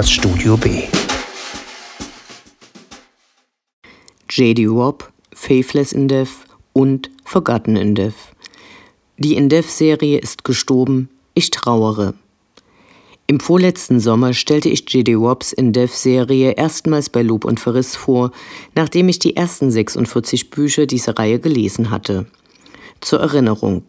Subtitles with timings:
[0.00, 0.84] das Studio B.
[4.30, 4.64] J.D.
[4.64, 6.30] Robb, Faithless in Death
[6.72, 8.14] und Forgotten in Death.
[9.18, 12.14] Die In Death-Serie ist gestorben, ich trauere.
[13.26, 15.20] Im vorletzten Sommer stellte ich J.D.
[15.20, 18.30] Wobbs In Death-Serie erstmals bei Lob und Verriss vor,
[18.74, 22.24] nachdem ich die ersten 46 Bücher dieser Reihe gelesen hatte.
[23.02, 23.84] Zur Erinnerung.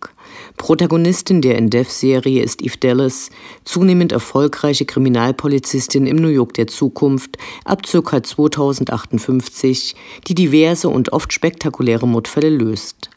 [0.58, 3.30] Protagonistin der In Death-Serie ist Eve Dallas,
[3.64, 8.24] zunehmend erfolgreiche Kriminalpolizistin im New York der Zukunft ab ca.
[8.24, 9.96] 2058,
[10.28, 13.10] die diverse und oft spektakuläre Mordfälle löst.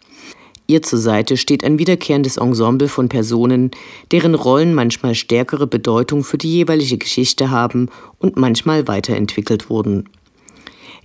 [0.67, 3.71] Ihr zur Seite steht ein wiederkehrendes Ensemble von Personen,
[4.13, 10.09] deren Rollen manchmal stärkere Bedeutung für die jeweilige Geschichte haben und manchmal weiterentwickelt wurden.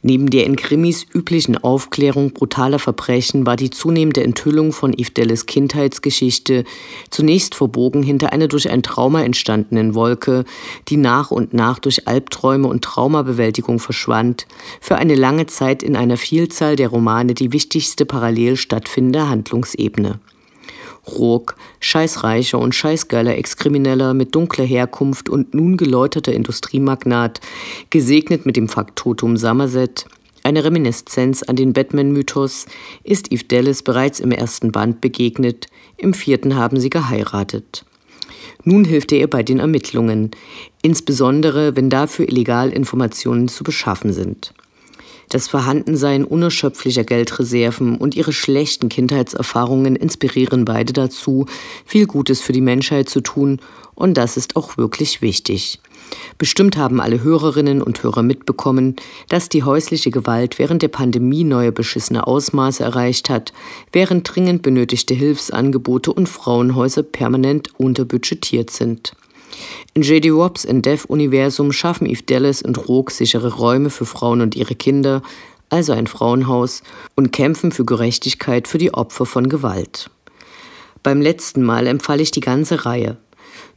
[0.01, 6.63] Neben der in Krimis üblichen Aufklärung brutaler Verbrechen war die zunehmende Enthüllung von Yves Kindheitsgeschichte
[7.09, 10.45] zunächst verbogen hinter einer durch ein Trauma entstandenen Wolke,
[10.87, 14.47] die nach und nach durch Albträume und Traumabewältigung verschwand,
[14.79, 20.19] für eine lange Zeit in einer Vielzahl der Romane die wichtigste parallel stattfindende Handlungsebene.
[21.17, 27.41] Rourke, scheißreicher und scheißgeiler Ex-Krimineller mit dunkler Herkunft und nun geläuterter Industriemagnat,
[27.89, 30.05] gesegnet mit dem Faktotum Somerset,
[30.43, 32.65] eine Reminiszenz an den Batman-Mythos,
[33.03, 37.85] ist Eve Dallas bereits im ersten Band begegnet, im vierten haben sie geheiratet.
[38.63, 40.31] Nun hilft er ihr bei den Ermittlungen,
[40.81, 44.53] insbesondere wenn dafür illegal Informationen zu beschaffen sind.
[45.29, 51.45] Das Vorhandensein unerschöpflicher Geldreserven und ihre schlechten Kindheitserfahrungen inspirieren beide dazu,
[51.85, 53.59] viel Gutes für die Menschheit zu tun,
[53.93, 55.79] und das ist auch wirklich wichtig.
[56.39, 58.95] Bestimmt haben alle Hörerinnen und Hörer mitbekommen,
[59.27, 63.53] dass die häusliche Gewalt während der Pandemie neue beschissene Ausmaße erreicht hat,
[63.91, 69.13] während dringend benötigte Hilfsangebote und Frauenhäuser permanent unterbudgetiert sind.
[69.93, 70.33] In J.D.
[70.33, 75.21] Wobbs In Death-Universum schaffen Eve Dallas und Rogue sichere Räume für Frauen und ihre Kinder,
[75.69, 76.83] also ein Frauenhaus,
[77.15, 80.09] und kämpfen für Gerechtigkeit für die Opfer von Gewalt.
[81.03, 83.17] Beim letzten Mal empfahl ich die ganze Reihe.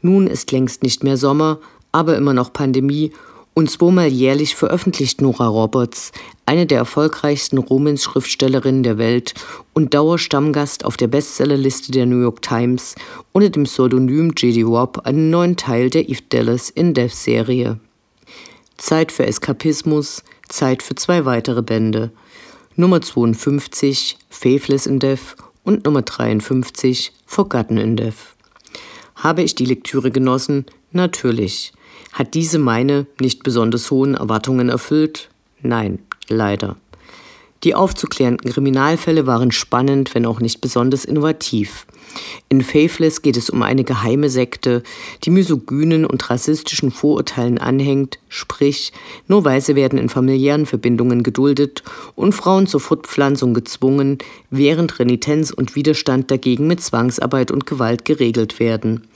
[0.01, 1.59] Nun ist längst nicht mehr Sommer,
[1.93, 3.13] aber immer noch Pandemie
[3.55, 6.13] und zweimal jährlich veröffentlicht Nora Roberts,
[6.53, 9.33] eine der erfolgreichsten Romans-Schriftstellerinnen der Welt
[9.73, 12.95] und Dauerstammgast auf der Bestsellerliste der New York Times,
[13.33, 14.61] unter dem Pseudonym J.D.
[14.61, 17.81] Robb einen neuen Teil der Eve Dallas in Death Serie.
[18.77, 22.11] Zeit für Eskapismus, Zeit für zwei weitere Bände.
[22.77, 28.37] Nummer 52, Faithless in Death und Nummer 53, Forgotten in Death.
[29.15, 30.67] Habe ich die Lektüre genossen?
[30.91, 31.73] Natürlich.
[32.13, 35.31] Hat diese meine nicht besonders hohen Erwartungen erfüllt?
[35.63, 36.77] Nein, leider.
[37.65, 41.87] Die aufzuklärenden Kriminalfälle waren spannend, wenn auch nicht besonders innovativ.
[42.49, 44.83] In Faithless geht es um eine geheime Sekte,
[45.25, 48.93] die misogynen und rassistischen Vorurteilen anhängt, sprich,
[49.29, 51.83] nur Weiße werden in familiären Verbindungen geduldet
[52.15, 54.19] und Frauen zur Fortpflanzung gezwungen,
[54.51, 59.07] während Renitenz und Widerstand dagegen mit Zwangsarbeit und Gewalt geregelt werden.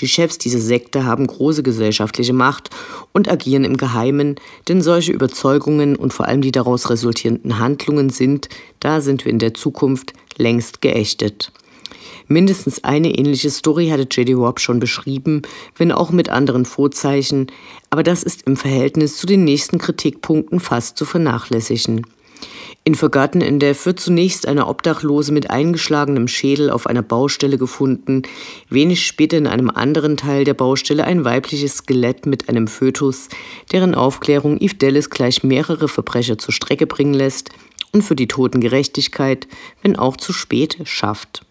[0.00, 2.70] Die Chefs dieser Sekte haben große gesellschaftliche Macht
[3.12, 4.36] und agieren im Geheimen,
[4.68, 8.48] denn solche Überzeugungen und vor allem die daraus resultierenden Handlungen sind,
[8.80, 11.52] da sind wir in der Zukunft, längst geächtet.
[12.28, 14.34] Mindestens eine ähnliche Story hatte J.D.
[14.34, 15.42] Robb schon beschrieben,
[15.76, 17.46] wenn auch mit anderen Vorzeichen,
[17.88, 22.04] aber das ist im Verhältnis zu den nächsten Kritikpunkten fast zu vernachlässigen.
[22.88, 28.22] In Forgotten in Death wird zunächst eine Obdachlose mit eingeschlagenem Schädel auf einer Baustelle gefunden,
[28.70, 33.28] wenig später in einem anderen Teil der Baustelle ein weibliches Skelett mit einem Fötus,
[33.72, 37.50] deren Aufklärung Eve Dallas gleich mehrere Verbrecher zur Strecke bringen lässt
[37.92, 39.48] und für die Toten Gerechtigkeit,
[39.82, 41.44] wenn auch zu spät, schafft.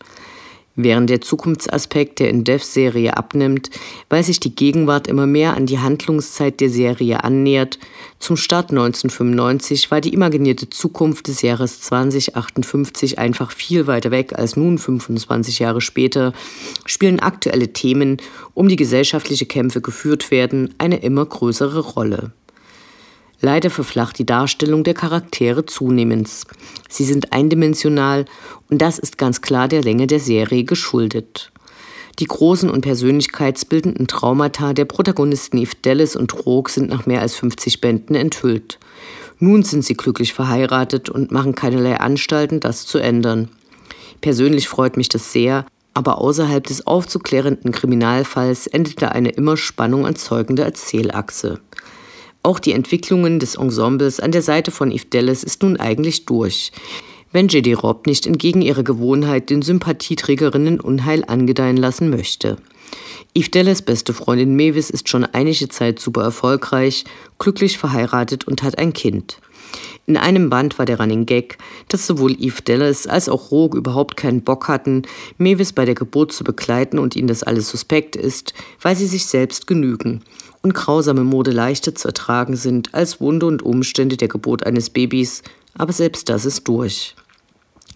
[0.80, 3.72] Während der Zukunftsaspekt der In-Death-Serie abnimmt,
[4.10, 7.80] weil sich die Gegenwart immer mehr an die Handlungszeit der Serie annähert,
[8.20, 14.56] zum Start 1995 war die imaginierte Zukunft des Jahres 2058 einfach viel weiter weg als
[14.56, 16.32] nun 25 Jahre später,
[16.86, 18.18] spielen aktuelle Themen,
[18.54, 22.34] um die gesellschaftliche Kämpfe geführt werden, eine immer größere Rolle.
[23.40, 26.30] Leider verflacht die Darstellung der Charaktere zunehmend.
[26.90, 28.26] Sie sind eindimensional
[28.70, 31.52] und das ist ganz klar der Länge der Serie geschuldet.
[32.20, 37.36] Die großen und persönlichkeitsbildenden Traumata der Protagonisten Eve Dallas und Rogue sind nach mehr als
[37.36, 38.80] 50 Bänden enthüllt.
[39.38, 43.50] Nun sind sie glücklich verheiratet und machen keinerlei Anstalten, das zu ändern.
[44.20, 50.64] Persönlich freut mich das sehr, aber außerhalb des aufzuklärenden Kriminalfalls endete eine immer Spannung erzeugende
[50.64, 51.60] Erzählachse.
[52.48, 56.72] Auch die Entwicklungen des Ensembles an der Seite von Yves Dallas ist nun eigentlich durch.
[57.34, 57.74] wenn J.D.
[57.74, 62.56] Robb nicht entgegen ihrer Gewohnheit den Sympathieträgerinnen Unheil angedeihen lassen möchte.
[63.34, 67.04] Eve Dallas beste Freundin Mavis ist schon einige Zeit super erfolgreich,
[67.38, 69.40] glücklich verheiratet und hat ein Kind.
[70.06, 71.58] In einem Band war der Running Gag,
[71.90, 75.02] dass sowohl Eve Dallas als auch Rogue überhaupt keinen Bock hatten,
[75.38, 79.26] Mavis bei der Geburt zu begleiten und ihnen das alles suspekt ist, weil sie sich
[79.26, 80.22] selbst genügen
[80.62, 85.44] und grausame Mode leichter zu ertragen sind als Wunde und Umstände der Geburt eines Babys,
[85.78, 87.16] aber selbst das ist durch.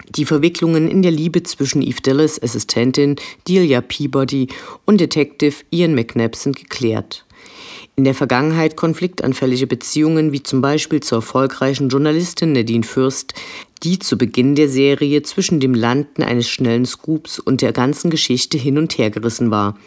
[0.10, 3.16] Die Verwicklungen in der Liebe zwischen Eve Dallas, Assistentin
[3.48, 4.48] Delia Peabody
[4.86, 7.26] und Detective Ian McNabb sind geklärt
[8.02, 13.36] in der Vergangenheit konfliktanfällige Beziehungen wie zum Beispiel zur erfolgreichen Journalistin Nadine Fürst,
[13.84, 18.58] die zu Beginn der Serie zwischen dem Landen eines schnellen Scoops und der ganzen Geschichte
[18.58, 19.78] hin und her gerissen war,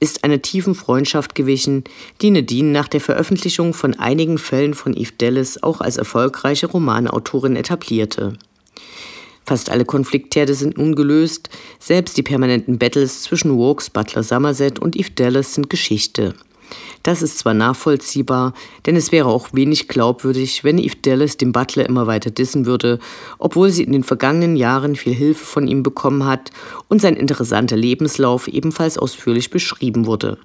[0.00, 1.84] ist einer tiefen Freundschaft gewichen,
[2.20, 7.56] die Nadine nach der Veröffentlichung von einigen Fällen von Eve Dallas auch als erfolgreiche Romanautorin
[7.56, 8.34] etablierte.
[9.46, 11.48] Fast alle Konfliktherde sind nun gelöst,
[11.78, 16.34] selbst die permanenten Battles zwischen Walks, Butler Somerset und Eve Dallas sind Geschichte.
[17.02, 18.54] Das ist zwar nachvollziehbar,
[18.86, 23.00] denn es wäre auch wenig glaubwürdig, wenn Eve Dallas dem Butler immer weiter dissen würde,
[23.38, 26.50] obwohl sie in den vergangenen Jahren viel Hilfe von ihm bekommen hat
[26.88, 30.38] und sein interessanter Lebenslauf ebenfalls ausführlich beschrieben wurde.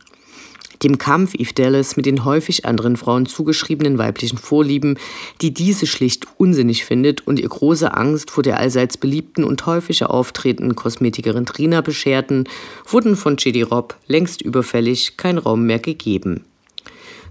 [0.83, 4.97] Dem Kampf Eve Dallas mit den häufig anderen Frauen zugeschriebenen weiblichen Vorlieben,
[5.41, 10.11] die diese schlicht unsinnig findet und ihr große Angst vor der allseits beliebten und häufiger
[10.11, 12.47] auftretenden Kosmetikerin Trina bescherten,
[12.85, 13.63] wurden von J.D.
[13.63, 16.43] Robb längst überfällig kein Raum mehr gegeben.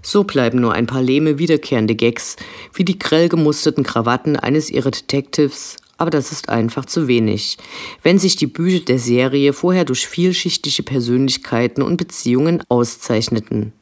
[0.01, 2.35] So bleiben nur ein paar lehme wiederkehrende Gags,
[2.73, 7.57] wie die grell gemusterten Krawatten eines ihrer Detectives, aber das ist einfach zu wenig,
[8.03, 13.73] wenn sich die Bücher der Serie vorher durch vielschichtige Persönlichkeiten und Beziehungen auszeichneten.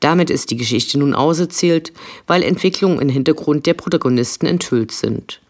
[0.00, 1.92] Damit ist die Geschichte nun auserzählt,
[2.26, 5.40] weil Entwicklungen im Hintergrund der Protagonisten enthüllt sind.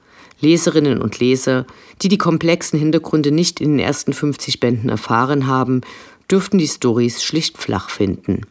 [0.41, 1.67] Leserinnen und Leser,
[2.03, 5.83] die die komplexen Hintergründe nicht in den ersten 50 Bänden erfahren haben,
[6.31, 8.47] dürften die Stories schlicht flach finden.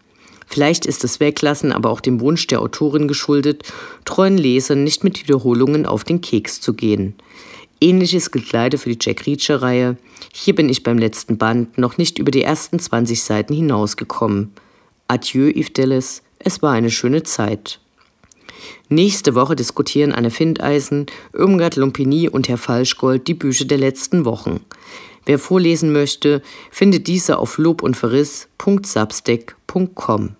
[0.49, 3.71] Vielleicht ist das Weglassen aber auch dem Wunsch der Autorin geschuldet,
[4.03, 7.13] treuen Lesern nicht mit Wiederholungen auf den Keks zu gehen.
[7.79, 9.97] Ähnliches gilt leider für die Jack Reacher-Reihe.
[10.33, 14.51] Hier bin ich beim letzten Band noch nicht über die ersten 20 Seiten hinausgekommen.
[15.07, 17.79] Adieu, Yves Dallas, es war eine schöne Zeit.
[18.89, 24.61] Nächste Woche diskutieren Anne Findeisen, Irmgard Lumpini und Herr Falschgold die Bücher der letzten Wochen.
[25.25, 26.41] Wer vorlesen möchte,
[26.71, 30.37] findet diese auf lobundverriss.substack.com.